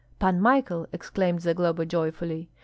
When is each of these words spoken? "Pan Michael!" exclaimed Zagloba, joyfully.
"Pan 0.17 0.41
Michael!" 0.41 0.87
exclaimed 0.91 1.43
Zagloba, 1.43 1.85
joyfully. 1.85 2.49